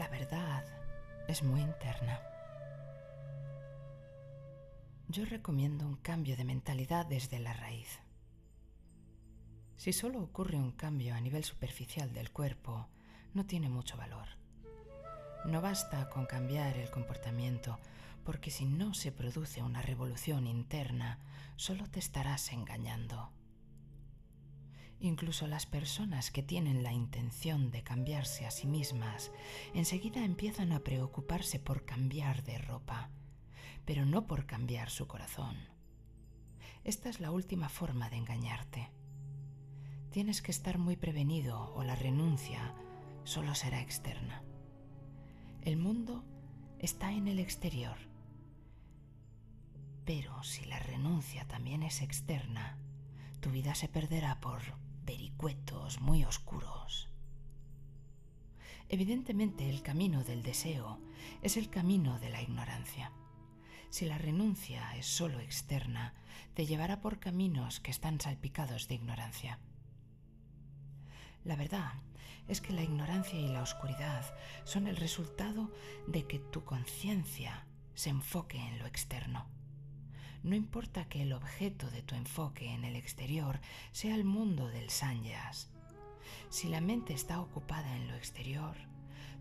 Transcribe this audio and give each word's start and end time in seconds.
La 0.00 0.08
verdad 0.08 0.64
es 1.28 1.42
muy 1.42 1.60
interna. 1.60 2.22
Yo 5.08 5.26
recomiendo 5.26 5.86
un 5.86 5.96
cambio 5.96 6.38
de 6.38 6.44
mentalidad 6.44 7.04
desde 7.04 7.38
la 7.38 7.52
raíz. 7.52 8.00
Si 9.76 9.92
solo 9.92 10.22
ocurre 10.22 10.56
un 10.56 10.72
cambio 10.72 11.14
a 11.14 11.20
nivel 11.20 11.44
superficial 11.44 12.14
del 12.14 12.30
cuerpo, 12.30 12.88
no 13.34 13.44
tiene 13.44 13.68
mucho 13.68 13.98
valor. 13.98 14.26
No 15.44 15.60
basta 15.60 16.08
con 16.08 16.24
cambiar 16.24 16.78
el 16.78 16.90
comportamiento, 16.90 17.78
porque 18.24 18.50
si 18.50 18.64
no 18.64 18.94
se 18.94 19.12
produce 19.12 19.62
una 19.62 19.82
revolución 19.82 20.46
interna, 20.46 21.18
solo 21.56 21.86
te 21.90 21.98
estarás 21.98 22.52
engañando. 22.52 23.30
Incluso 25.02 25.46
las 25.46 25.64
personas 25.64 26.30
que 26.30 26.42
tienen 26.42 26.82
la 26.82 26.92
intención 26.92 27.70
de 27.70 27.82
cambiarse 27.82 28.44
a 28.44 28.50
sí 28.50 28.66
mismas 28.66 29.32
enseguida 29.72 30.22
empiezan 30.22 30.72
a 30.72 30.80
preocuparse 30.80 31.58
por 31.58 31.86
cambiar 31.86 32.42
de 32.42 32.58
ropa, 32.58 33.08
pero 33.86 34.04
no 34.04 34.26
por 34.26 34.44
cambiar 34.44 34.90
su 34.90 35.06
corazón. 35.06 35.56
Esta 36.84 37.08
es 37.08 37.18
la 37.18 37.30
última 37.30 37.70
forma 37.70 38.10
de 38.10 38.16
engañarte. 38.16 38.90
Tienes 40.10 40.42
que 40.42 40.50
estar 40.50 40.76
muy 40.76 40.96
prevenido 40.96 41.72
o 41.74 41.82
la 41.82 41.94
renuncia 41.94 42.74
solo 43.24 43.54
será 43.54 43.80
externa. 43.80 44.42
El 45.62 45.78
mundo 45.78 46.24
está 46.78 47.12
en 47.12 47.26
el 47.26 47.38
exterior, 47.38 47.96
pero 50.04 50.42
si 50.42 50.64
la 50.66 50.78
renuncia 50.78 51.46
también 51.48 51.82
es 51.82 52.02
externa, 52.02 52.76
tu 53.40 53.50
vida 53.50 53.74
se 53.74 53.88
perderá 53.88 54.40
por 54.40 54.60
vericuetos 55.10 56.00
muy 56.00 56.24
oscuros. 56.24 57.08
Evidentemente 58.88 59.68
el 59.68 59.82
camino 59.82 60.22
del 60.22 60.44
deseo 60.44 61.00
es 61.42 61.56
el 61.56 61.68
camino 61.68 62.20
de 62.20 62.30
la 62.30 62.40
ignorancia. 62.40 63.10
Si 63.88 64.06
la 64.06 64.18
renuncia 64.18 64.96
es 64.96 65.06
sólo 65.06 65.40
externa, 65.40 66.14
te 66.54 66.64
llevará 66.64 67.00
por 67.00 67.18
caminos 67.18 67.80
que 67.80 67.90
están 67.90 68.20
salpicados 68.20 68.86
de 68.86 68.94
ignorancia. 68.94 69.58
La 71.42 71.56
verdad 71.56 71.94
es 72.46 72.60
que 72.60 72.72
la 72.72 72.84
ignorancia 72.84 73.40
y 73.40 73.48
la 73.48 73.62
oscuridad 73.62 74.24
son 74.62 74.86
el 74.86 74.94
resultado 74.96 75.72
de 76.06 76.24
que 76.28 76.38
tu 76.38 76.64
conciencia 76.64 77.66
se 77.94 78.10
enfoque 78.10 78.58
en 78.58 78.78
lo 78.78 78.86
externo. 78.86 79.59
No 80.42 80.54
importa 80.54 81.04
que 81.06 81.22
el 81.22 81.32
objeto 81.32 81.90
de 81.90 82.02
tu 82.02 82.14
enfoque 82.14 82.72
en 82.72 82.84
el 82.84 82.96
exterior 82.96 83.60
sea 83.92 84.14
el 84.14 84.24
mundo 84.24 84.68
del 84.68 84.90
sanyas. 84.90 85.68
Si 86.48 86.68
la 86.68 86.80
mente 86.80 87.12
está 87.12 87.40
ocupada 87.40 87.96
en 87.96 88.08
lo 88.08 88.14
exterior, 88.14 88.76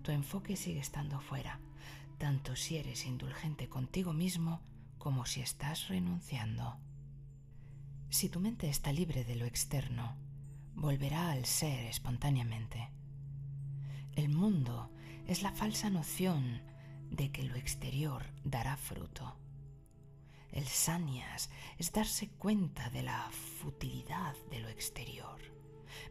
tu 0.01 0.11
enfoque 0.11 0.55
sigue 0.55 0.79
estando 0.79 1.19
fuera, 1.21 1.59
tanto 2.17 2.55
si 2.55 2.77
eres 2.77 3.05
indulgente 3.05 3.69
contigo 3.69 4.13
mismo 4.13 4.61
como 4.97 5.25
si 5.25 5.41
estás 5.41 5.87
renunciando. 5.87 6.77
Si 8.09 8.27
tu 8.27 8.39
mente 8.39 8.69
está 8.69 8.91
libre 8.91 9.23
de 9.23 9.35
lo 9.35 9.45
externo, 9.45 10.17
volverá 10.75 11.31
al 11.31 11.45
ser 11.45 11.85
espontáneamente. 11.85 12.89
El 14.15 14.29
mundo 14.29 14.91
es 15.27 15.43
la 15.43 15.51
falsa 15.51 15.89
noción 15.89 16.61
de 17.09 17.31
que 17.31 17.43
lo 17.43 17.55
exterior 17.55 18.25
dará 18.43 18.75
fruto. 18.77 19.37
El 20.51 20.65
sanias 20.65 21.51
es 21.77 21.91
darse 21.91 22.27
cuenta 22.27 22.89
de 22.89 23.03
la 23.03 23.29
futilidad 23.61 24.35
de 24.49 24.59
lo 24.59 24.67
exterior. 24.67 25.39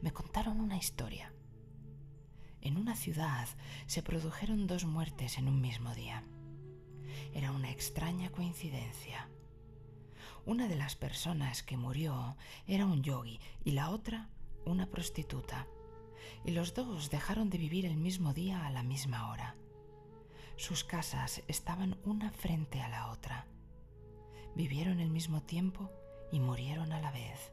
Me 0.01 0.13
contaron 0.13 0.61
una 0.61 0.77
historia. 0.77 1.33
En 2.61 2.77
una 2.77 2.95
ciudad 2.95 3.49
se 3.87 4.03
produjeron 4.03 4.69
dos 4.69 4.85
muertes 4.85 5.39
en 5.39 5.49
un 5.49 5.61
mismo 5.61 5.93
día. 5.95 6.23
Era 7.35 7.51
una 7.51 7.71
extraña 7.73 8.31
coincidencia. 8.31 9.29
Una 10.47 10.69
de 10.69 10.77
las 10.77 10.95
personas 10.95 11.65
que 11.65 11.77
murió 11.77 12.37
era 12.67 12.87
un 12.87 13.03
yogi 13.03 13.41
y 13.65 13.73
la 13.73 13.91
otra 13.91 14.31
una 14.65 14.87
prostituta. 14.87 15.67
Y 16.45 16.53
los 16.53 16.75
dos 16.75 17.11
dejaron 17.11 17.51
de 17.51 17.59
vivir 17.59 17.87
el 17.87 17.97
mismo 17.97 18.33
día 18.35 18.67
a 18.67 18.71
la 18.71 18.85
misma 18.85 19.31
hora. 19.31 19.57
Sus 20.57 20.85
casas 20.85 21.43
estaban 21.49 21.99
una 22.05 22.31
frente 22.31 22.81
a 22.81 22.89
la 22.89 23.11
otra 23.11 23.47
vivieron 24.55 25.01
el 25.01 25.11
mismo 25.11 25.43
tiempo 25.43 25.91
y 26.33 26.41
murieron 26.41 26.93
a 26.93 27.01
la 27.01 27.11
vez. 27.11 27.53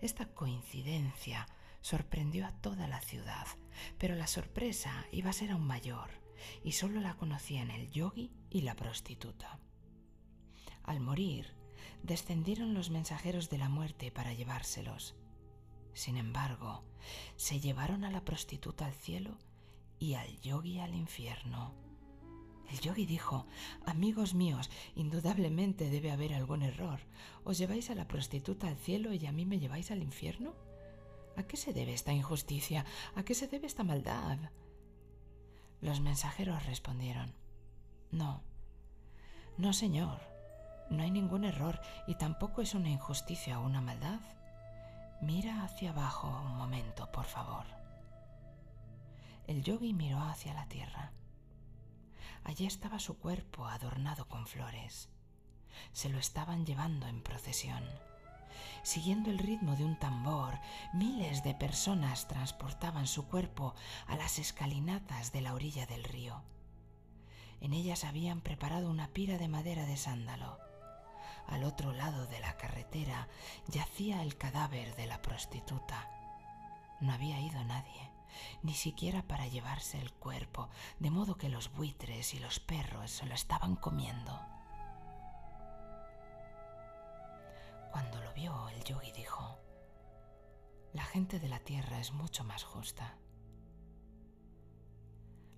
Esta 0.00 0.26
coincidencia 0.26 1.46
sorprendió 1.80 2.46
a 2.46 2.52
toda 2.52 2.86
la 2.88 3.00
ciudad, 3.00 3.46
pero 3.98 4.14
la 4.14 4.26
sorpresa 4.26 5.06
iba 5.12 5.30
a 5.30 5.34
ser 5.34 5.50
aún 5.50 5.66
mayor 5.66 6.10
y 6.64 6.72
solo 6.72 7.00
la 7.00 7.16
conocían 7.16 7.70
el 7.70 7.90
yogi 7.90 8.32
y 8.50 8.62
la 8.62 8.76
prostituta. 8.76 9.58
Al 10.82 11.00
morir, 11.00 11.54
descendieron 12.02 12.74
los 12.74 12.90
mensajeros 12.90 13.50
de 13.50 13.58
la 13.58 13.68
muerte 13.68 14.10
para 14.10 14.32
llevárselos. 14.32 15.14
Sin 15.92 16.16
embargo, 16.16 16.84
se 17.36 17.60
llevaron 17.60 18.04
a 18.04 18.10
la 18.10 18.24
prostituta 18.24 18.86
al 18.86 18.94
cielo 18.94 19.38
y 19.98 20.14
al 20.14 20.40
yogi 20.40 20.80
al 20.80 20.94
infierno. 20.94 21.74
El 22.70 22.80
yogi 22.80 23.04
dijo, 23.04 23.46
Amigos 23.84 24.34
míos, 24.34 24.70
indudablemente 24.94 25.90
debe 25.90 26.12
haber 26.12 26.34
algún 26.34 26.62
error. 26.62 27.00
¿Os 27.44 27.58
lleváis 27.58 27.90
a 27.90 27.94
la 27.94 28.06
prostituta 28.06 28.68
al 28.68 28.76
cielo 28.76 29.12
y 29.12 29.26
a 29.26 29.32
mí 29.32 29.44
me 29.44 29.58
lleváis 29.58 29.90
al 29.90 30.02
infierno? 30.02 30.54
¿A 31.36 31.42
qué 31.42 31.56
se 31.56 31.72
debe 31.72 31.94
esta 31.94 32.12
injusticia? 32.12 32.84
¿A 33.16 33.24
qué 33.24 33.34
se 33.34 33.48
debe 33.48 33.66
esta 33.66 33.82
maldad? 33.82 34.38
Los 35.80 36.00
mensajeros 36.00 36.64
respondieron, 36.66 37.34
No, 38.12 38.42
no, 39.56 39.72
señor, 39.72 40.20
no 40.90 41.02
hay 41.02 41.10
ningún 41.10 41.44
error 41.44 41.80
y 42.06 42.14
tampoco 42.14 42.62
es 42.62 42.74
una 42.74 42.90
injusticia 42.90 43.58
o 43.58 43.66
una 43.66 43.80
maldad. 43.80 44.20
Mira 45.22 45.64
hacia 45.64 45.90
abajo 45.90 46.28
un 46.28 46.56
momento, 46.56 47.10
por 47.10 47.24
favor. 47.24 47.66
El 49.46 49.62
yogi 49.62 49.92
miró 49.92 50.20
hacia 50.20 50.54
la 50.54 50.66
tierra. 50.66 51.12
Allí 52.50 52.66
estaba 52.66 52.98
su 52.98 53.16
cuerpo 53.16 53.66
adornado 53.66 54.26
con 54.26 54.44
flores. 54.44 55.08
Se 55.92 56.08
lo 56.08 56.18
estaban 56.18 56.66
llevando 56.66 57.06
en 57.06 57.22
procesión. 57.22 57.84
Siguiendo 58.82 59.30
el 59.30 59.38
ritmo 59.38 59.76
de 59.76 59.84
un 59.84 59.96
tambor, 59.96 60.58
miles 60.92 61.44
de 61.44 61.54
personas 61.54 62.26
transportaban 62.26 63.06
su 63.06 63.28
cuerpo 63.28 63.76
a 64.08 64.16
las 64.16 64.40
escalinatas 64.40 65.30
de 65.30 65.42
la 65.42 65.54
orilla 65.54 65.86
del 65.86 66.02
río. 66.02 66.42
En 67.60 67.72
ellas 67.72 68.02
habían 68.02 68.40
preparado 68.40 68.90
una 68.90 69.06
pira 69.10 69.38
de 69.38 69.46
madera 69.46 69.86
de 69.86 69.96
sándalo. 69.96 70.58
Al 71.46 71.62
otro 71.62 71.92
lado 71.92 72.26
de 72.26 72.40
la 72.40 72.56
carretera 72.56 73.28
yacía 73.68 74.22
el 74.22 74.36
cadáver 74.36 74.96
de 74.96 75.06
la 75.06 75.22
prostituta. 75.22 76.19
No 77.00 77.12
había 77.12 77.40
ido 77.40 77.62
nadie 77.64 78.10
ni 78.62 78.74
siquiera 78.74 79.22
para 79.22 79.46
llevarse 79.46 80.00
el 80.00 80.12
cuerpo, 80.12 80.68
de 80.98 81.10
modo 81.10 81.36
que 81.36 81.48
los 81.48 81.72
buitres 81.72 82.34
y 82.34 82.38
los 82.38 82.60
perros 82.60 83.10
se 83.10 83.26
lo 83.26 83.34
estaban 83.34 83.76
comiendo. 83.76 84.38
Cuando 87.92 88.20
lo 88.22 88.32
vio, 88.34 88.68
el 88.68 88.84
yogi 88.84 89.12
dijo, 89.12 89.58
la 90.92 91.04
gente 91.04 91.38
de 91.38 91.48
la 91.48 91.60
tierra 91.60 91.98
es 91.98 92.12
mucho 92.12 92.44
más 92.44 92.62
justa. 92.64 93.16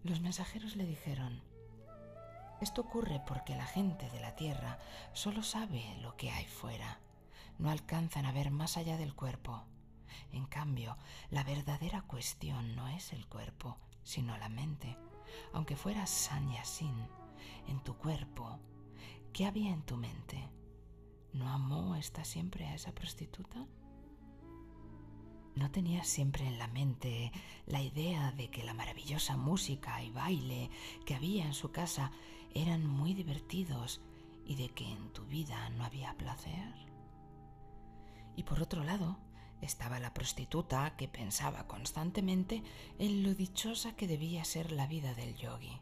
Los 0.03 0.21
mensajeros 0.21 0.77
le 0.77 0.85
dijeron, 0.85 1.43
esto 2.61 2.83
ocurre 2.83 3.21
porque 3.27 3.57
la 3.57 3.67
gente 3.67 4.09
de 4.11 4.21
la 4.21 4.35
tierra 4.37 4.79
solo 5.13 5.43
sabe 5.43 5.97
lo 6.01 6.17
que 6.17 6.31
hay 6.31 6.47
fuera, 6.47 7.01
no 7.59 7.71
alcanzan 7.71 8.25
a 8.25 8.33
ver 8.33 8.51
más 8.51 8.77
allá 8.77 8.97
del 8.97 9.15
cuerpo 9.15 9.65
en 10.33 10.47
cambio, 10.47 10.97
la 11.31 11.45
verdadera 11.45 12.03
cuestión 12.03 12.75
no 12.75 12.89
es 12.89 13.13
el 13.13 13.27
cuerpo, 13.27 13.79
sino 14.03 14.37
la 14.39 14.49
mente. 14.49 14.97
Aunque 15.53 15.77
fueras 15.77 16.11
San 16.11 16.51
Yasin, 16.51 16.95
en 17.69 17.81
tu 17.81 17.97
cuerpo, 17.97 18.59
¿qué 19.33 19.47
había 19.47 19.71
en 19.71 19.83
tu 19.83 19.97
mente? 19.97 20.51
¿No 21.33 21.49
amó 21.49 21.97
esta 21.97 22.25
siempre 22.25 22.67
a 22.67 22.75
esa 22.75 22.93
prostituta? 22.93 23.67
¿No 25.55 25.71
tenías 25.71 26.09
siempre 26.09 26.47
en 26.47 26.59
la 26.59 26.67
mente 26.67 27.31
la 27.67 27.83
idea 27.83 28.33
de 28.33 28.49
que 28.51 28.65
la 28.65 28.73
maravillosa 28.75 29.37
música 29.37 30.03
y 30.03 30.11
baile 30.11 30.71
que 31.05 31.15
había 31.15 31.45
en 31.45 31.55
su 31.55 31.71
casa 31.71 32.11
eran 32.55 32.87
muy 32.87 33.13
divertidos 33.13 34.01
y 34.47 34.57
de 34.57 34.71
que 34.71 34.91
en 34.91 35.13
tu 35.13 35.25
vida 35.25 35.69
no 35.71 35.85
había 35.85 36.15
placer? 36.17 36.75
Y 38.35 38.45
por 38.45 38.63
otro 38.63 38.83
lado, 38.83 39.19
estaba 39.63 40.01
la 40.01 40.13
prostituta 40.13 40.97
que 40.97 41.09
pensaba 41.09 41.67
constantemente 41.67 42.63
en 42.99 43.23
lo 43.23 43.35
dichosa 43.35 43.95
que 43.95 44.07
debía 44.07 44.45
ser 44.45 44.73
la 44.73 44.87
vida 44.87 45.15
del 45.15 45.35
yogi. 45.37 45.81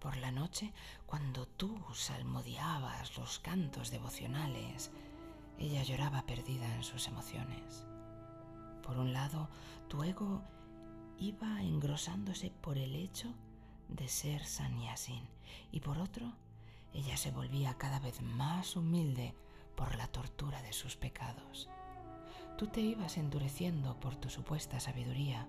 Por 0.00 0.16
la 0.18 0.32
noche, 0.32 0.74
cuando 1.06 1.46
tú 1.46 1.80
salmodiabas 1.94 3.16
los 3.16 3.38
cantos 3.38 3.90
devocionales, 3.90 4.90
ella 5.58 5.82
lloraba 5.82 6.26
perdida 6.26 6.74
en 6.74 6.82
sus 6.82 7.06
emociones. 7.06 7.86
Por 8.82 8.98
un 8.98 9.12
lado, 9.12 9.48
tu 9.88 10.02
ego 10.02 10.42
iba 11.18 11.62
engrosándose 11.62 12.50
por 12.50 12.76
el 12.76 12.96
hecho 12.96 13.32
de 13.88 14.08
ser 14.08 14.44
Sanyasin 14.44 15.26
y 15.70 15.80
por 15.80 15.98
otro, 15.98 16.32
ella 16.92 17.16
se 17.16 17.30
volvía 17.30 17.78
cada 17.78 18.00
vez 18.00 18.20
más 18.20 18.76
humilde 18.76 19.34
por 19.74 19.94
la 19.96 20.08
tortura 20.08 20.60
de 20.62 20.72
sus 20.72 20.96
pecados. 20.96 21.68
Tú 22.56 22.68
te 22.68 22.80
ibas 22.80 23.16
endureciendo 23.16 23.98
por 23.98 24.14
tu 24.14 24.30
supuesta 24.30 24.78
sabiduría 24.78 25.48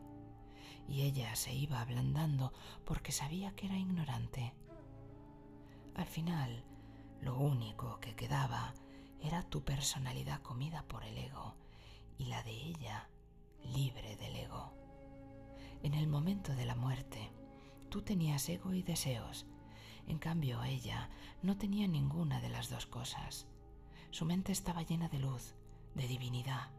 y 0.88 1.02
ella 1.02 1.36
se 1.36 1.54
iba 1.54 1.80
ablandando 1.80 2.52
porque 2.84 3.12
sabía 3.12 3.56
que 3.56 3.68
era 3.68 3.78
ignorante. 3.78 4.54
Al 5.94 6.08
final, 6.08 6.64
lo 7.22 7.38
único 7.38 8.00
que 8.00 8.16
quedaba 8.16 8.74
era 9.22 9.44
tu 9.44 9.64
personalidad 9.64 10.42
comida 10.42 10.84
por 10.88 11.04
el 11.04 11.18
ego 11.18 11.56
y 12.18 12.26
la 12.26 12.42
de 12.42 12.52
ella 12.52 13.08
libre 13.64 14.16
del 14.18 14.36
ego. 14.36 14.74
En 15.84 15.94
el 15.94 16.08
momento 16.08 16.56
de 16.56 16.66
la 16.66 16.76
muerte, 16.76 17.32
tú 17.90 18.02
tenías 18.02 18.50
ego 18.50 18.74
y 18.74 18.82
deseos, 18.82 19.46
en 20.08 20.18
cambio 20.18 20.64
ella 20.64 21.10
no 21.44 21.56
tenía 21.56 21.88
ninguna 21.88 22.42
de 22.42 22.50
las 22.50 22.70
dos 22.70 22.88
cosas. 22.88 23.46
Su 24.10 24.26
mente 24.26 24.52
estaba 24.52 24.82
llena 24.82 25.08
de 25.08 25.20
luz, 25.20 25.54
de 25.94 26.08
divinidad, 26.08 26.72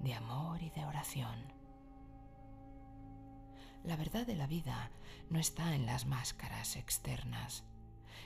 de 0.00 0.14
amor 0.14 0.62
y 0.62 0.70
de 0.70 0.84
oración. 0.84 1.52
La 3.84 3.96
verdad 3.96 4.26
de 4.26 4.34
la 4.34 4.46
vida 4.46 4.90
no 5.28 5.38
está 5.38 5.74
en 5.74 5.86
las 5.86 6.06
máscaras 6.06 6.76
externas. 6.76 7.64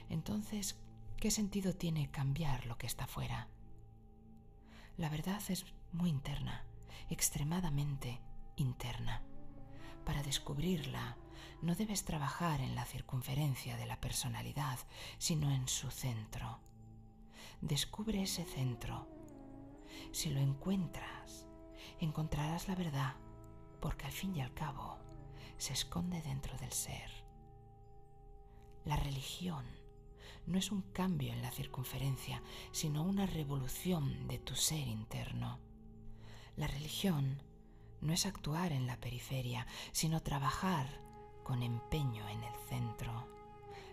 Entonces, 0.08 0.78
¿qué 1.16 1.30
sentido 1.30 1.74
tiene 1.74 2.10
cambiar 2.10 2.66
lo 2.66 2.78
que 2.78 2.86
está 2.86 3.06
fuera? 3.06 3.48
La 4.96 5.08
verdad 5.08 5.40
es 5.48 5.66
muy 5.92 6.10
interna, 6.10 6.64
extremadamente 7.10 8.20
interna. 8.56 9.22
Para 10.04 10.22
descubrirla, 10.22 11.16
no 11.60 11.74
debes 11.74 12.04
trabajar 12.04 12.60
en 12.60 12.74
la 12.74 12.84
circunferencia 12.84 13.76
de 13.76 13.86
la 13.86 14.00
personalidad, 14.00 14.78
sino 15.18 15.50
en 15.50 15.66
su 15.68 15.90
centro. 15.90 16.60
Descubre 17.60 18.22
ese 18.22 18.44
centro. 18.44 19.08
Si 20.12 20.30
lo 20.30 20.40
encuentras, 20.40 21.17
encontrarás 22.00 22.68
la 22.68 22.74
verdad, 22.74 23.16
porque 23.80 24.06
al 24.06 24.12
fin 24.12 24.34
y 24.36 24.40
al 24.40 24.54
cabo 24.54 24.98
se 25.56 25.72
esconde 25.72 26.22
dentro 26.22 26.56
del 26.58 26.72
ser. 26.72 27.10
La 28.84 28.96
religión 28.96 29.64
no 30.46 30.58
es 30.58 30.72
un 30.72 30.82
cambio 30.82 31.32
en 31.32 31.42
la 31.42 31.50
circunferencia, 31.50 32.42
sino 32.72 33.02
una 33.02 33.26
revolución 33.26 34.26
de 34.28 34.38
tu 34.38 34.54
ser 34.54 34.86
interno. 34.86 35.58
La 36.56 36.66
religión 36.66 37.42
no 38.00 38.12
es 38.12 38.26
actuar 38.26 38.72
en 38.72 38.86
la 38.86 38.98
periferia, 38.98 39.66
sino 39.92 40.22
trabajar 40.22 40.86
con 41.44 41.62
empeño 41.62 42.26
en 42.28 42.42
el 42.44 42.54
centro. 42.68 43.28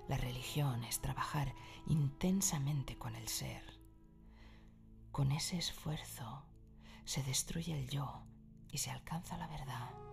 La 0.07 0.18
religión 0.18 0.84
es 0.84 1.02
trabajar 1.02 1.54
intensamente 1.88 2.98
con 2.98 3.16
el 3.16 3.28
ser. 3.28 3.63
Con 5.12 5.31
ese 5.31 5.57
esfuerzo 5.57 6.44
se 7.06 7.24
destruye 7.24 7.74
el 7.74 7.90
yo 7.90 8.24
y 8.72 8.80
se 8.80 8.92
alcanza 8.92 9.38
la 9.38 9.48
verdad. 9.48 10.05